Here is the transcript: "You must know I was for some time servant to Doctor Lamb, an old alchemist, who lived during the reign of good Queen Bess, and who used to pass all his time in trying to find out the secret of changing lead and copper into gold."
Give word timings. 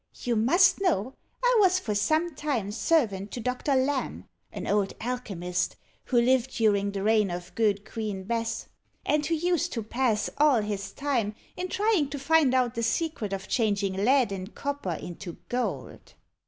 "You 0.23 0.35
must 0.35 0.81
know 0.81 1.13
I 1.43 1.57
was 1.59 1.77
for 1.77 1.93
some 1.93 2.33
time 2.33 2.71
servant 2.71 3.29
to 3.33 3.39
Doctor 3.39 3.75
Lamb, 3.75 4.27
an 4.51 4.65
old 4.65 4.93
alchemist, 4.99 5.75
who 6.05 6.19
lived 6.19 6.57
during 6.57 6.89
the 6.91 7.03
reign 7.03 7.29
of 7.29 7.53
good 7.53 7.87
Queen 7.87 8.23
Bess, 8.23 8.67
and 9.05 9.23
who 9.23 9.35
used 9.35 9.73
to 9.73 9.83
pass 9.83 10.27
all 10.39 10.63
his 10.63 10.91
time 10.91 11.35
in 11.55 11.67
trying 11.69 12.09
to 12.09 12.17
find 12.17 12.55
out 12.55 12.73
the 12.73 12.81
secret 12.81 13.31
of 13.31 13.47
changing 13.47 13.93
lead 13.93 14.31
and 14.31 14.55
copper 14.55 14.93
into 14.93 15.37
gold." 15.49 16.15